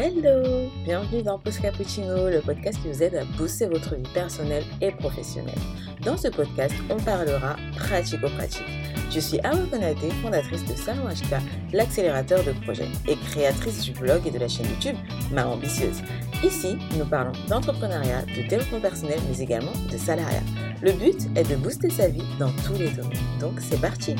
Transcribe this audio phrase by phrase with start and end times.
[0.00, 4.62] Hello Bienvenue dans Post Cappuccino, le podcast qui vous aide à booster votre vie personnelle
[4.80, 5.58] et professionnelle.
[6.04, 8.62] Dans ce podcast, on parlera pratico-pratique.
[9.10, 11.42] Je suis Awa Konate, fondatrice de Salon HK,
[11.72, 14.96] l'accélérateur de projets, et créatrice du blog et de la chaîne YouTube
[15.32, 16.00] Ma Ambitieuse.
[16.44, 20.44] Ici, nous parlons d'entrepreneuriat, de développement personnel, mais également de salariat.
[20.80, 23.18] Le but est de booster sa vie dans tous les domaines.
[23.40, 24.14] Donc c'est parti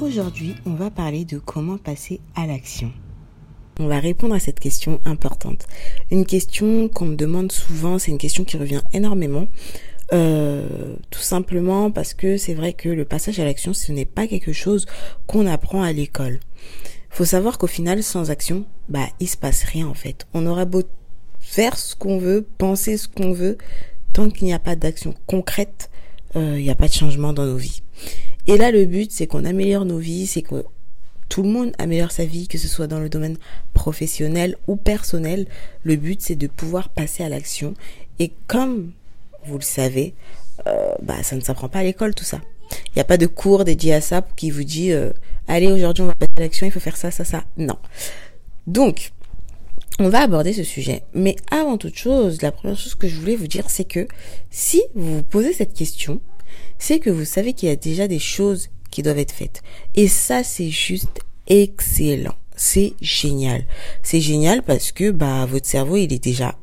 [0.00, 2.90] Aujourd'hui, on va parler de comment passer à l'action.
[3.78, 5.68] On va répondre à cette question importante.
[6.10, 9.46] Une question qu'on me demande souvent, c'est une question qui revient énormément.
[10.12, 14.26] Euh, tout simplement parce que c'est vrai que le passage à l'action, ce n'est pas
[14.26, 14.86] quelque chose
[15.28, 16.40] qu'on apprend à l'école.
[17.08, 20.26] Faut savoir qu'au final, sans action, bah, il se passe rien en fait.
[20.34, 20.82] On aura beau
[21.38, 23.58] faire ce qu'on veut, penser ce qu'on veut,
[24.12, 25.88] tant qu'il n'y a pas d'action concrète,
[26.34, 27.82] euh, il n'y a pas de changement dans nos vies.
[28.46, 30.64] Et là, le but, c'est qu'on améliore nos vies, c'est que
[31.28, 33.38] tout le monde améliore sa vie, que ce soit dans le domaine
[33.72, 35.46] professionnel ou personnel.
[35.82, 37.74] Le but, c'est de pouvoir passer à l'action.
[38.18, 38.92] Et comme
[39.46, 40.14] vous le savez,
[40.66, 42.40] euh, bah, ça ne s'apprend pas à l'école, tout ça.
[42.88, 45.10] Il n'y a pas de cours dédié à ça qui vous dit, euh,
[45.48, 47.44] allez, aujourd'hui, on va passer à l'action, il faut faire ça, ça, ça.
[47.56, 47.76] Non.
[48.66, 49.12] Donc,
[49.98, 51.02] on va aborder ce sujet.
[51.14, 54.08] Mais avant toute chose, la première chose que je voulais vous dire, c'est que
[54.50, 56.20] si vous vous posez cette question,
[56.78, 59.62] c'est que vous savez qu'il y a déjà des choses qui doivent être faites.
[59.94, 62.36] Et ça, c'est juste excellent.
[62.56, 63.64] C'est génial.
[64.02, 66.56] C'est génial parce que bah votre cerveau, il est déjà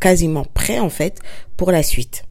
[0.00, 1.20] quasiment prêt en fait
[1.56, 2.24] pour la suite.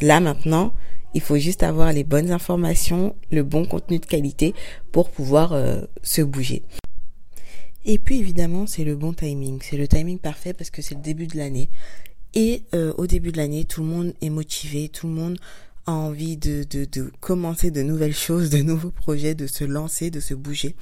[0.00, 0.72] Là maintenant,
[1.14, 4.54] il faut juste avoir les bonnes informations, le bon contenu de qualité
[4.92, 6.62] pour pouvoir euh, se bouger.
[7.84, 9.60] Et puis évidemment, c'est le bon timing.
[9.62, 11.68] C'est le timing parfait parce que c'est le début de l'année.
[12.34, 15.38] Et euh, au début de l'année, tout le monde est motivé, tout le monde
[15.92, 20.20] envie de, de, de commencer de nouvelles choses, de nouveaux projets, de se lancer, de
[20.20, 20.74] se bouger.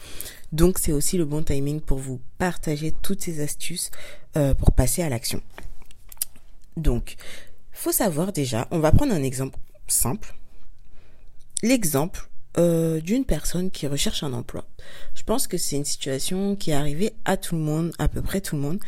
[0.52, 3.90] Donc c'est aussi le bon timing pour vous partager toutes ces astuces
[4.36, 5.40] euh, pour passer à l'action.
[6.76, 7.16] Donc,
[7.72, 10.34] faut savoir déjà, on va prendre un exemple simple.
[11.62, 14.64] L'exemple euh, d'une personne qui recherche un emploi.
[15.14, 18.22] Je pense que c'est une situation qui est arrivée à tout le monde, à peu
[18.22, 18.78] près tout le monde.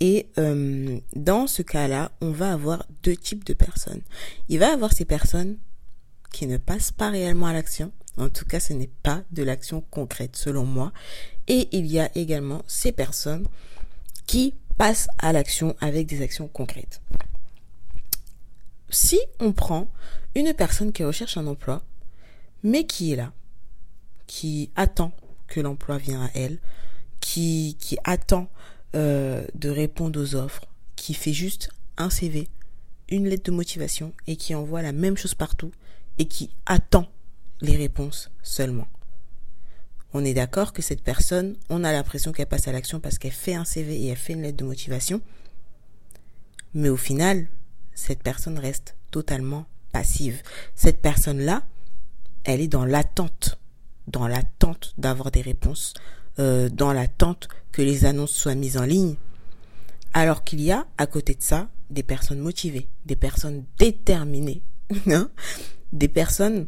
[0.00, 4.02] Et euh, dans ce cas-là, on va avoir deux types de personnes.
[4.48, 5.56] Il va y avoir ces personnes
[6.32, 7.90] qui ne passent pas réellement à l'action.
[8.16, 10.92] En tout cas, ce n'est pas de l'action concrète selon moi.
[11.46, 13.46] Et il y a également ces personnes
[14.26, 17.00] qui passent à l'action avec des actions concrètes.
[18.90, 19.88] Si on prend
[20.34, 21.82] une personne qui recherche un emploi,
[22.62, 23.32] mais qui est là,
[24.26, 25.12] qui attend
[25.46, 26.58] que l'emploi vienne à elle,
[27.20, 28.48] qui, qui attend
[28.94, 30.66] euh, de répondre aux offres,
[30.96, 32.48] qui fait juste un CV,
[33.08, 35.72] une lettre de motivation et qui envoie la même chose partout
[36.18, 37.08] et qui attend
[37.60, 38.88] les réponses seulement.
[40.14, 43.32] On est d'accord que cette personne, on a l'impression qu'elle passe à l'action parce qu'elle
[43.32, 45.20] fait un CV et elle fait une lettre de motivation.
[46.74, 47.46] Mais au final,
[47.94, 50.42] cette personne reste totalement passive.
[50.74, 51.62] Cette personne-là,
[52.44, 53.58] elle est dans l'attente,
[54.06, 55.94] dans l'attente d'avoir des réponses,
[56.38, 59.16] euh, dans l'attente que les annonces soient mises en ligne,
[60.14, 64.62] alors qu'il y a à côté de ça des personnes motivées, des personnes déterminées,
[65.10, 65.30] hein,
[65.92, 66.66] des personnes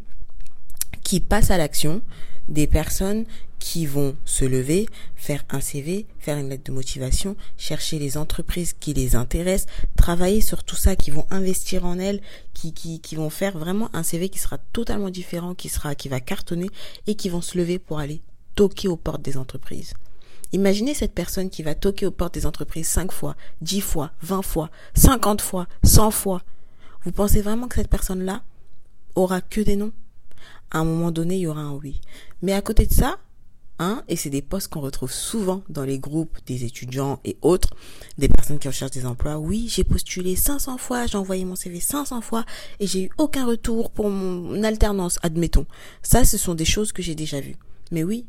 [1.03, 2.03] qui passent à l'action,
[2.49, 3.25] des personnes
[3.59, 8.73] qui vont se lever, faire un CV, faire une lettre de motivation, chercher les entreprises
[8.73, 12.21] qui les intéressent, travailler sur tout ça, qui vont investir en elles,
[12.55, 16.09] qui, qui, qui vont faire vraiment un CV qui sera totalement différent, qui sera, qui
[16.09, 16.71] va cartonner
[17.07, 18.23] et qui vont se lever pour aller
[18.55, 19.95] toquer aux portes des entreprises.
[20.53, 24.43] Imaginez cette personne qui va toquer aux portes des entreprises 5 fois, 10 fois, 20
[24.43, 26.43] fois, 50 fois, 100 fois.
[27.05, 28.43] Vous pensez vraiment que cette personne-là
[29.15, 29.93] aura que des noms?
[30.73, 32.01] À un moment donné, il y aura un oui.
[32.43, 33.19] Mais à côté de ça,
[33.79, 37.75] hein, et c'est des postes qu'on retrouve souvent dans les groupes des étudiants et autres,
[38.19, 39.39] des personnes qui recherchent des emplois.
[39.39, 42.45] Oui, j'ai postulé 500 fois, j'ai envoyé mon CV 500 fois
[42.81, 45.67] et j'ai eu aucun retour pour mon alternance, admettons.
[46.03, 47.57] Ça, ce sont des choses que j'ai déjà vues.
[47.93, 48.27] Mais oui,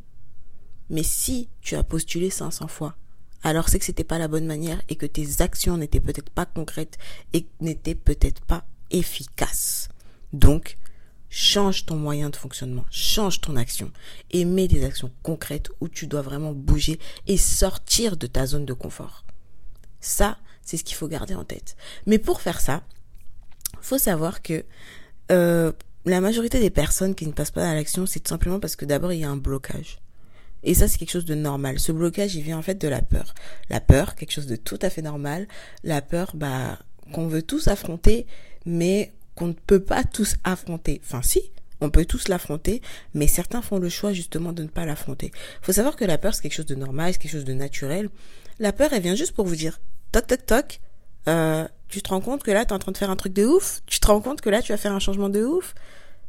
[0.92, 2.96] mais si tu as postulé 500 fois,
[3.44, 6.46] alors c'est que c'était pas la bonne manière et que tes actions n'étaient peut-être pas
[6.46, 6.98] concrètes
[7.34, 9.90] et n'étaient peut-être pas efficaces.
[10.34, 10.78] Donc,
[11.30, 13.92] change ton moyen de fonctionnement, change ton action
[14.32, 18.66] et mets des actions concrètes où tu dois vraiment bouger et sortir de ta zone
[18.66, 19.24] de confort.
[20.02, 21.78] Ça, c'est ce qu'il faut garder en tête.
[22.06, 22.84] Mais pour faire ça,
[23.82, 24.66] faut savoir que
[25.32, 25.72] euh,
[26.06, 28.86] la majorité des personnes qui ne passent pas à l'action, c'est tout simplement parce que
[28.86, 30.01] d'abord il y a un blocage.
[30.64, 31.80] Et ça, c'est quelque chose de normal.
[31.80, 33.34] Ce blocage, il vient en fait de la peur.
[33.70, 35.48] La peur, quelque chose de tout à fait normal.
[35.84, 36.80] La peur, bah,
[37.12, 38.28] qu'on veut tous affronter,
[38.66, 41.02] mais qu'on ne peut pas tous affronter.
[41.04, 41.52] Enfin, si,
[41.84, 42.80] On peut tous l'affronter,
[43.16, 45.32] mais certains font le choix justement de ne pas l'affronter.
[45.64, 48.10] Faut savoir que la peur, c'est quelque chose de normal, c'est quelque chose de naturel.
[48.60, 49.82] La peur, elle vient juste pour vous dire,
[50.12, 50.80] toc, toc, toc,
[51.28, 53.34] euh, tu te rends compte que là, tu es en train de faire un truc
[53.34, 53.82] de ouf?
[53.88, 55.74] Tu te rends compte que là, tu vas faire un changement de ouf?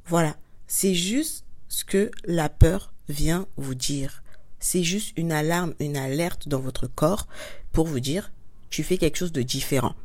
[0.06, 0.36] Voilà.
[0.66, 4.21] C'est juste ce que la peur vient vous dire.
[4.62, 7.26] C'est juste une alarme, une alerte dans votre corps
[7.72, 8.30] pour vous dire,
[8.70, 9.96] tu fais quelque chose de différent.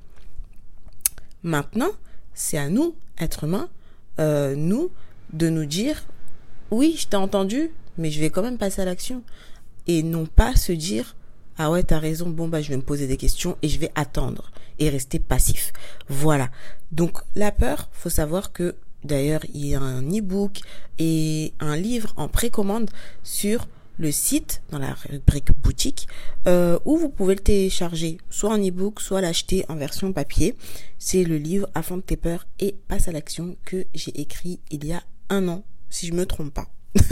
[1.43, 1.91] Maintenant,
[2.33, 3.69] c'est à nous, êtres humains,
[4.19, 4.89] euh, nous,
[5.31, 6.03] de nous dire,
[6.71, 7.69] oui, je t'ai entendu,
[7.99, 9.21] mais je vais quand même passer à l'action.
[9.85, 11.15] Et non pas se dire,
[11.59, 13.91] ah ouais, t'as raison, bon, bah, je vais me poser des questions et je vais
[13.93, 15.71] attendre et rester passif.
[16.09, 16.49] Voilà.
[16.91, 20.61] Donc, la peur, faut savoir que, d'ailleurs, il y a un e-book
[20.97, 22.89] et un livre en précommande
[23.21, 26.07] sur le site dans la rubrique boutique
[26.47, 30.55] euh, où vous pouvez le télécharger soit en e-book soit l'acheter en version papier
[30.99, 34.93] c'est le livre Affronte tes peurs et passe à l'action que j'ai écrit il y
[34.93, 36.67] a un an si je me trompe pas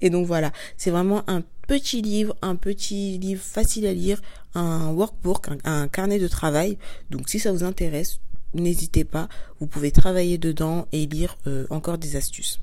[0.00, 4.20] et donc voilà c'est vraiment un petit livre, un petit livre facile à lire,
[4.54, 6.78] un workbook, un, carnet de travail.
[7.10, 8.18] Donc si ça vous intéresse,
[8.54, 9.28] n'hésitez pas,
[9.60, 12.58] vous pouvez travailler dedans et lire euh, encore des astuces.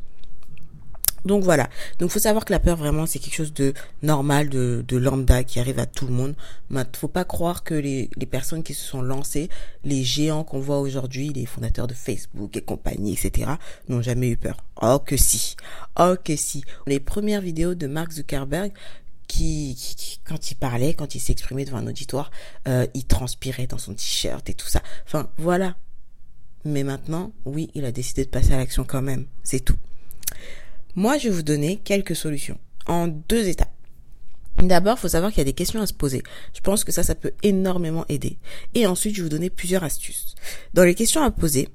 [1.26, 1.70] Donc voilà.
[2.00, 3.74] Donc faut savoir que la peur vraiment c'est quelque chose de
[4.04, 6.36] normal, de, de lambda qui arrive à tout le monde.
[6.72, 9.50] Il faut pas croire que les, les personnes qui se sont lancées,
[9.84, 13.52] les géants qu'on voit aujourd'hui, les fondateurs de Facebook et compagnie, etc.,
[13.90, 14.58] n'ont jamais eu peur.
[14.82, 15.56] Oh que si.
[16.00, 16.64] Oh que si.
[16.88, 18.72] Les premières vidéos de Mark Zuckerberg,
[19.28, 22.32] qui, qui, quand il parlait, quand il s'exprimait devant un auditoire,
[22.68, 24.82] euh, il transpirait dans son t-shirt et tout ça.
[25.06, 25.76] Enfin, voilà.
[26.64, 29.26] Mais maintenant, oui, il a décidé de passer à l'action quand même.
[29.44, 29.78] C'est tout.
[30.96, 32.58] Moi, je vais vous donner quelques solutions
[32.88, 33.72] en deux étapes.
[34.58, 36.24] D'abord, il faut savoir qu'il y a des questions à se poser.
[36.54, 38.38] Je pense que ça, ça peut énormément aider.
[38.74, 40.36] Et ensuite, je vais vous donner plusieurs astuces.
[40.74, 41.68] Dans les questions à poser,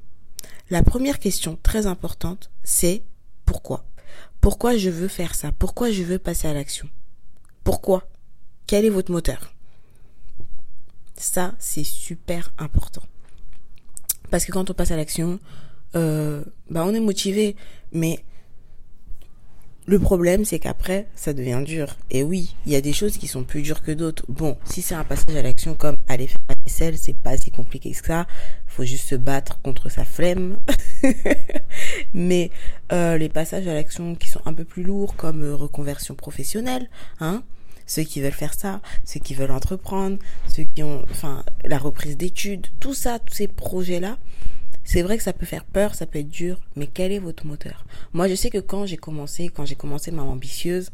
[0.70, 3.02] la première question très importante, c'est
[3.44, 3.84] pourquoi?
[4.40, 5.52] Pourquoi je veux faire ça?
[5.52, 6.88] Pourquoi je veux passer à l'action?
[7.64, 8.08] Pourquoi?
[8.66, 9.52] Quel est votre moteur?
[11.16, 13.02] Ça, c'est super important.
[14.31, 15.38] Parce que quand on passe à l'action,
[15.96, 17.56] euh, bah on est motivé,
[17.93, 18.25] mais
[19.90, 21.96] le problème, c'est qu'après, ça devient dur.
[22.12, 24.25] Et oui, il y a des choses qui sont plus dures que d'autres.
[24.28, 27.50] Bon, si c'est un passage à l'action comme aller faire la vaisselle, c'est pas si
[27.50, 28.28] compliqué que ça.
[28.69, 30.60] Faut juste se battre contre sa flemme.
[32.14, 32.52] Mais
[32.92, 36.88] euh, les passages à l'action qui sont un peu plus lourds, comme euh, reconversion professionnelle,
[37.19, 37.42] hein,
[37.84, 42.16] ceux qui veulent faire ça, ceux qui veulent entreprendre, ceux qui ont, enfin, la reprise
[42.16, 44.19] d'études, tout ça, tous ces projets-là,
[44.92, 47.46] c'est vrai que ça peut faire peur, ça peut être dur, mais quel est votre
[47.46, 47.84] moteur?
[48.12, 50.90] Moi, je sais que quand j'ai commencé, quand j'ai commencé ma ambitieuse,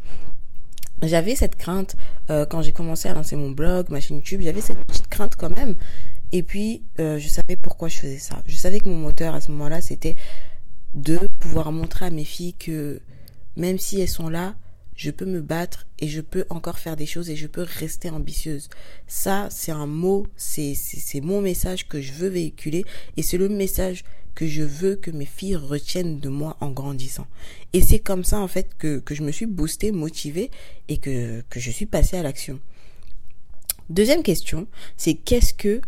[1.00, 1.96] j'avais cette crainte
[2.28, 5.36] euh, quand j'ai commencé à lancer mon blog, ma chaîne YouTube, j'avais cette petite crainte
[5.36, 5.76] quand même.
[6.30, 8.42] Et puis, euh, je savais pourquoi je faisais ça.
[8.46, 10.16] Je savais que mon moteur à ce moment-là, c'était
[10.92, 13.00] de pouvoir montrer à mes filles que
[13.56, 14.56] même si elles sont là,
[14.96, 18.10] je peux me battre et je peux encore faire des choses et je peux rester
[18.10, 18.68] ambitieuse.
[19.06, 22.84] Ça, c'est un mot, c'est, c'est, mon message que je veux véhiculer
[23.16, 24.04] et c'est le message
[24.34, 27.26] que je veux que mes filles retiennent de moi en grandissant.
[27.72, 30.50] Et c'est comme ça, en fait, que, que je me suis boostée, motivée
[30.88, 32.60] et que, que je suis passée à l'action.
[33.88, 34.66] Deuxième question,
[34.96, 35.80] c'est qu'est-ce que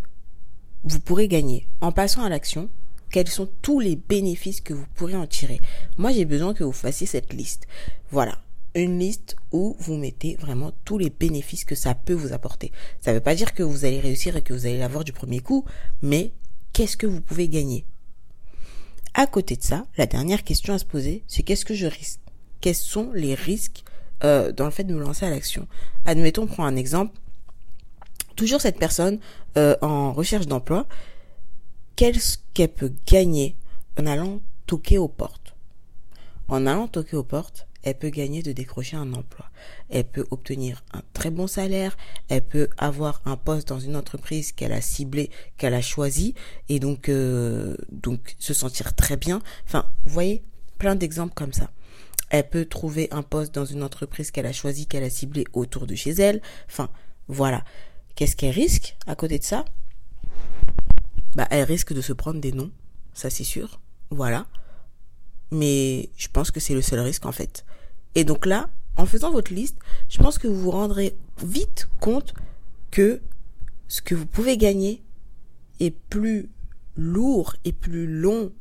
[0.84, 1.66] vous pourrez gagner?
[1.81, 2.70] En passant à l'action
[3.10, 5.60] quels sont tous les bénéfices que vous pourrez en tirer?
[5.96, 7.66] Moi, j'ai besoin que vous fassiez cette liste.
[8.10, 8.38] Voilà
[8.75, 12.72] une liste où vous mettez vraiment tous les bénéfices que ça peut vous apporter.
[13.01, 15.13] Ça ne veut pas dire que vous allez réussir et que vous allez l'avoir du
[15.13, 15.65] premier coup,
[16.03, 16.32] mais
[16.72, 17.84] qu'est-ce que vous pouvez gagner?
[19.15, 22.20] À côté de ça, la dernière question à se poser, c'est qu'est-ce que je risque?
[22.60, 23.84] Quels sont les risques
[24.25, 25.67] euh, dans le fait de me lancer à l'action?
[26.05, 27.19] Admettons, on un exemple.
[28.37, 29.19] Toujours cette personne
[29.56, 30.87] euh, en recherche d'emploi,
[31.96, 33.56] qu'est-ce qu'elle peut gagner
[33.98, 35.55] en allant toquer aux portes?
[36.46, 39.47] En allant toquer aux portes, elle peut gagner de décrocher un emploi.
[39.89, 41.97] Elle peut obtenir un très bon salaire,
[42.29, 46.35] elle peut avoir un poste dans une entreprise qu'elle a ciblée, qu'elle a choisi,
[46.69, 49.41] et donc euh, donc se sentir très bien.
[49.67, 50.43] Enfin, vous voyez,
[50.79, 51.70] plein d'exemples comme ça.
[52.31, 55.87] Elle peut trouver un poste dans une entreprise qu'elle a choisi, qu'elle a ciblée autour
[55.87, 56.43] de chez elle.
[56.69, 56.91] Enfin,
[57.27, 57.65] voilà.
[58.17, 59.65] Qu'est-ce qu'elle risque à côté de ça?
[61.37, 62.73] Bah, elle risque de se prendre des noms,
[63.15, 63.81] ça c'est sûr.
[64.11, 64.47] Voilà
[65.50, 67.64] mais je pense que c'est le seul risque en fait.
[68.14, 69.76] Et donc là, en faisant votre liste,
[70.08, 72.34] je pense que vous vous rendrez vite compte
[72.90, 73.20] que
[73.86, 75.02] ce que vous pouvez gagner
[75.81, 76.48] est plus
[76.96, 78.52] lourd et plus long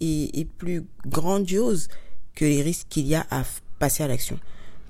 [0.00, 1.88] et, plus grandiose
[2.34, 3.44] que les risques qu'il y a à
[3.78, 4.38] passer à l'action.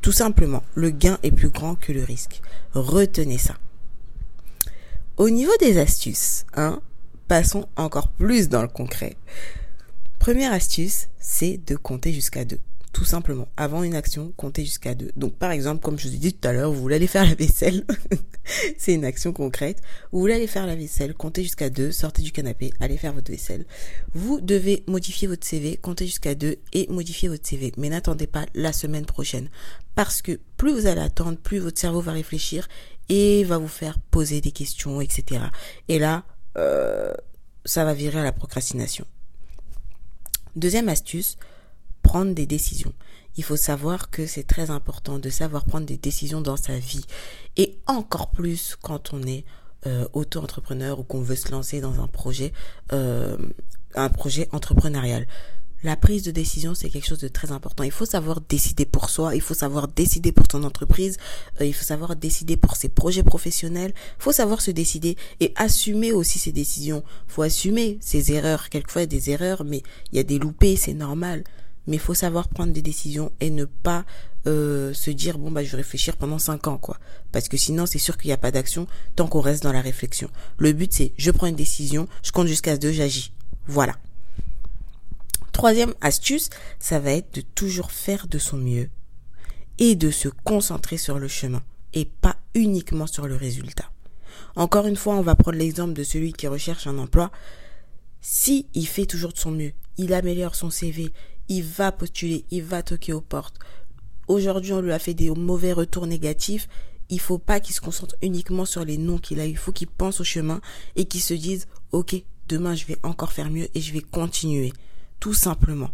[0.03, 2.43] Tout simplement, le gain est plus grand que le risque.
[2.75, 3.55] Retenez ça.
[5.17, 6.81] Au niveau des astuces, hein,
[7.29, 9.17] passons encore plus dans le concret.
[10.27, 12.59] Première astuce, c'est de compter jusqu'à deux.
[12.93, 15.13] Tout simplement, avant une action, comptez jusqu'à deux.
[15.15, 17.25] Donc par exemple, comme je vous ai dit tout à l'heure, vous voulez aller faire
[17.25, 17.87] la vaisselle,
[18.77, 19.81] c'est une action concrète.
[20.11, 23.31] Vous voulez aller faire la vaisselle, comptez jusqu'à deux, sortez du canapé, allez faire votre
[23.31, 23.67] vaisselle.
[24.15, 27.71] Vous devez modifier votre CV, comptez jusqu'à deux et modifier votre CV.
[27.77, 29.49] Mais n'attendez pas la semaine prochaine.
[29.95, 32.67] Parce que plus vous allez attendre, plus votre cerveau va réfléchir
[33.09, 35.45] et va vous faire poser des questions, etc.
[35.87, 36.25] Et là,
[36.59, 37.15] euh,
[37.65, 39.07] ça va virer à la procrastination.
[40.57, 41.37] Deuxième astuce,
[42.03, 42.95] prendre des décisions.
[43.37, 47.05] Il faut savoir que c'est très important de savoir prendre des décisions dans sa vie.
[47.57, 49.45] Et encore plus quand on est
[49.87, 52.53] euh, auto-entrepreneur ou qu'on veut se lancer dans un projet,
[52.93, 53.37] euh,
[53.95, 55.27] un projet entrepreneurial.
[55.87, 57.85] La prise de décision, c'est quelque chose de très important.
[57.85, 61.17] Il faut savoir décider pour soi, il faut savoir décider pour ton entreprise,
[61.61, 65.53] euh, il faut savoir décider pour ses projets professionnels, il faut savoir se décider et
[65.55, 67.05] assumer aussi ses décisions.
[67.29, 70.93] Il faut assumer ses erreurs, quelquefois des erreurs, mais il y a des loupés, c'est
[70.93, 71.45] normal.
[71.87, 74.05] Mais il faut savoir prendre des décisions et ne pas
[74.49, 76.99] euh, se dire bon bah je vais réfléchir pendant cinq ans quoi.
[77.31, 79.83] Parce que sinon c'est sûr qu'il n'y a pas d'action tant qu'on reste dans la
[79.83, 80.31] réflexion.
[80.59, 83.33] Le but c'est je prends une décision je compte jusqu'à deux j'agis.
[83.69, 83.95] Voilà
[85.57, 88.89] troisième astuce ça va être de toujours faire de son mieux
[89.79, 93.91] et de se concentrer sur le chemin et pas uniquement sur le résultat
[94.55, 97.31] encore une fois on va prendre l'exemple de celui qui recherche un emploi
[98.21, 101.13] si il fait toujours de son mieux il améliore son CV
[101.49, 103.59] il va postuler, il va toquer aux portes.
[104.27, 106.69] Aujourd'hui, on lui a fait des mauvais retours négatifs.
[107.09, 109.47] Il faut pas qu'il se concentre uniquement sur les noms qu'il a.
[109.47, 110.61] Il faut qu'il pense au chemin
[110.97, 112.17] et qu'il se dise, OK,
[112.49, 114.73] demain, je vais encore faire mieux et je vais continuer.
[115.21, 115.91] Tout simplement.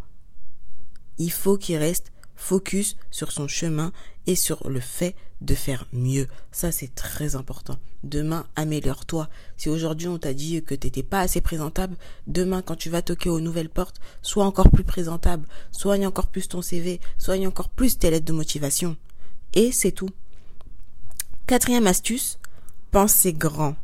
[1.18, 3.92] Il faut qu'il reste focus sur son chemin
[4.26, 6.28] et sur le fait de faire mieux.
[6.50, 7.78] Ça, c'est très important.
[8.04, 9.28] Demain, améliore-toi.
[9.56, 13.28] Si aujourd'hui on t'a dit que t'étais pas assez présentable, demain, quand tu vas toquer
[13.28, 15.46] aux nouvelles portes, sois encore plus présentable.
[15.70, 17.00] Soigne encore plus ton CV.
[17.18, 18.96] Soigne encore plus tes lettres de motivation.
[19.54, 20.10] Et c'est tout.
[21.46, 22.38] Quatrième astuce,
[22.90, 23.76] pensez grand.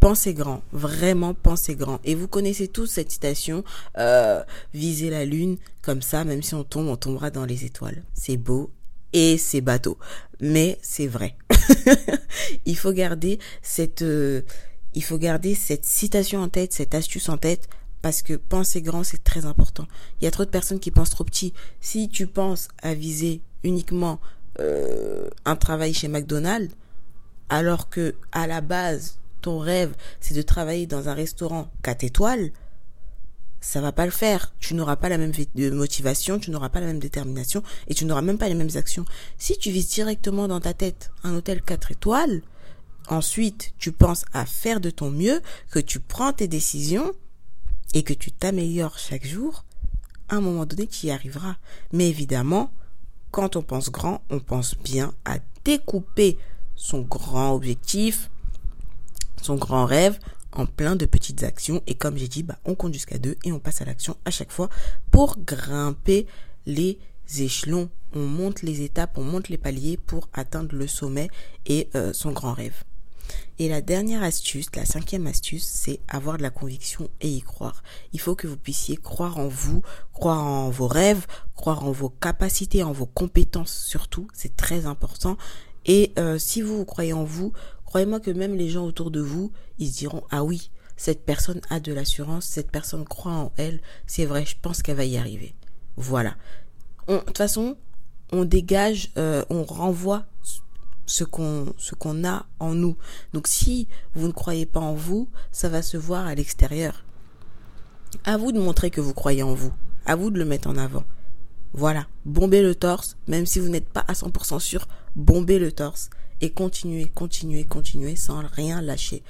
[0.00, 2.00] Pensez grand, vraiment pensez grand.
[2.04, 3.64] Et vous connaissez tous cette citation,
[3.98, 4.42] euh,
[4.72, 8.02] visez la lune, comme ça, même si on tombe, on tombera dans les étoiles.
[8.14, 8.70] C'est beau
[9.12, 9.98] et c'est bateau,
[10.40, 11.36] mais c'est vrai.
[12.64, 14.40] il faut garder cette, euh,
[14.94, 17.68] il faut garder cette citation en tête, cette astuce en tête,
[18.00, 19.86] parce que penser grand, c'est très important.
[20.20, 21.52] Il y a trop de personnes qui pensent trop petit.
[21.82, 24.18] Si tu penses à viser uniquement
[24.60, 26.74] euh, un travail chez McDonald's,
[27.50, 32.52] alors que à la base ton rêve, c'est de travailler dans un restaurant 4 étoiles,
[33.60, 34.54] ça va pas le faire.
[34.58, 35.32] Tu n'auras pas la même
[35.72, 39.04] motivation, tu n'auras pas la même détermination et tu n'auras même pas les mêmes actions.
[39.38, 42.42] Si tu vises directement dans ta tête un hôtel 4 étoiles,
[43.08, 47.12] ensuite tu penses à faire de ton mieux, que tu prends tes décisions
[47.92, 49.64] et que tu t'améliores chaque jour,
[50.28, 51.56] à un moment donné tu y arriveras.
[51.92, 52.72] Mais évidemment,
[53.30, 56.38] quand on pense grand, on pense bien à découper
[56.76, 58.30] son grand objectif,
[59.42, 60.18] son grand rêve
[60.52, 61.82] en plein de petites actions.
[61.86, 64.30] Et comme j'ai dit, bah, on compte jusqu'à deux et on passe à l'action à
[64.30, 64.68] chaque fois
[65.10, 66.26] pour grimper
[66.66, 66.98] les
[67.38, 67.90] échelons.
[68.12, 71.28] On monte les étapes, on monte les paliers pour atteindre le sommet
[71.66, 72.84] et euh, son grand rêve.
[73.58, 77.82] Et la dernière astuce, la cinquième astuce, c'est avoir de la conviction et y croire.
[78.12, 79.82] Il faut que vous puissiez croire en vous,
[80.12, 84.26] croire en vos rêves, croire en vos capacités, en vos compétences surtout.
[84.32, 85.36] C'est très important.
[85.86, 87.52] Et euh, si vous, vous croyez en vous,
[87.90, 91.60] croyez-moi que même les gens autour de vous, ils se diront ah oui, cette personne
[91.70, 95.18] a de l'assurance, cette personne croit en elle, c'est vrai, je pense qu'elle va y
[95.18, 95.54] arriver.
[95.96, 96.36] Voilà.
[97.08, 97.76] de toute façon,
[98.32, 100.24] on dégage, euh, on renvoie
[101.04, 102.96] ce qu'on ce qu'on a en nous.
[103.32, 107.04] Donc si vous ne croyez pas en vous, ça va se voir à l'extérieur.
[108.24, 109.72] À vous de montrer que vous croyez en vous.
[110.06, 111.02] À vous de le mettre en avant.
[111.72, 116.10] Voilà, bombez le torse, même si vous n'êtes pas à 100% sûr, bombez le torse
[116.40, 119.22] et continuez, continuez, continuez sans rien lâcher.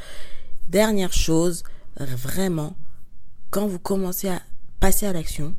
[0.68, 1.64] Dernière chose,
[1.96, 2.76] vraiment,
[3.50, 4.40] quand vous commencez à
[4.78, 5.54] passer à l'action,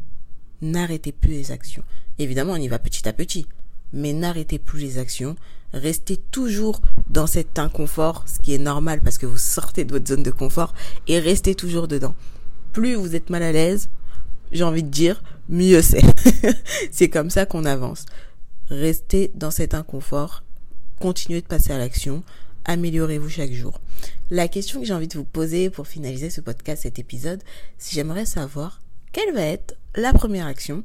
[0.62, 1.84] n'arrêtez plus les actions.
[2.20, 3.48] Évidemment, on y va petit à petit,
[3.94, 5.36] mais n'arrêtez plus les actions.
[5.74, 10.08] Restez toujours dans cet inconfort, ce qui est normal parce que vous sortez de votre
[10.08, 10.74] zone de confort
[11.08, 12.16] et restez toujours dedans.
[12.74, 13.90] Plus vous êtes mal à l'aise,
[14.52, 16.04] j'ai envie de dire, mieux c'est.
[16.92, 18.06] c'est comme ça qu'on avance.
[18.70, 20.44] Restez dans cet inconfort,
[21.02, 22.24] continuez de passer à l'action,
[22.66, 23.82] améliorez-vous chaque jour.
[24.30, 27.42] La question que j'ai envie de vous poser pour finaliser ce podcast, cet épisode,
[27.80, 28.82] c'est j'aimerais savoir
[29.12, 30.84] quelle va être la première action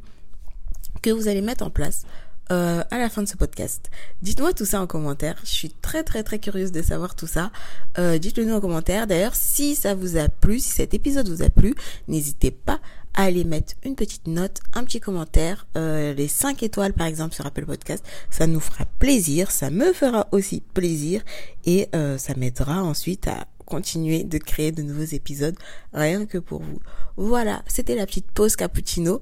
[1.03, 2.07] que vous allez mettre en place
[2.53, 3.91] euh, à la fin de ce podcast.
[4.23, 5.37] Dites-moi tout ça en commentaire.
[5.43, 7.51] Je suis très très très curieuse de savoir tout ça.
[7.99, 9.09] Euh, dites-le nous en commentaire.
[9.09, 11.75] D'ailleurs, si ça vous a plu, si cet épisode vous a plu,
[12.07, 12.79] n'hésitez pas
[13.15, 17.35] à aller mettre une petite note, un petit commentaire, euh, les 5 étoiles par exemple
[17.35, 18.05] sur Apple Podcast.
[18.31, 21.23] Ça nous fera plaisir, ça me fera aussi plaisir
[21.65, 21.89] et
[22.19, 25.57] ça m'aidera ensuite à continuer de créer de nouveaux épisodes
[25.93, 26.81] rien que pour vous.
[27.17, 29.21] Voilà, c'était la petite pause cappuccino.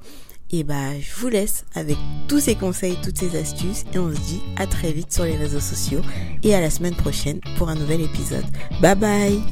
[0.57, 1.97] Et bah, je vous laisse avec
[2.29, 3.83] tous ces conseils, toutes ces astuces.
[3.93, 6.01] Et on se dit à très vite sur les réseaux sociaux.
[6.45, 8.45] Et à la semaine prochaine pour un nouvel épisode.
[8.81, 9.43] Bye bye